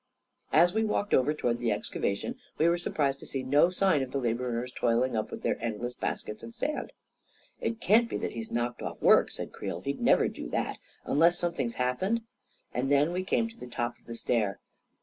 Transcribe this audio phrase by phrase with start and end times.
[0.51, 4.09] As we walked over toward the excavation, we were surprised to see no sign of
[4.09, 6.91] the laborers toiling up with their endless baskets of sand."
[7.61, 11.37] It can't be that he's knocked off work," said Creel." He'd never do that— unless
[11.37, 12.21] something's happened."
[12.73, 14.59] And then we came to the top of the stair.